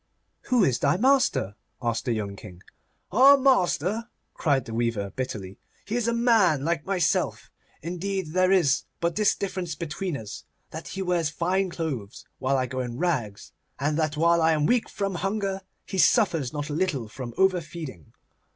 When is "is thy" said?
0.63-0.97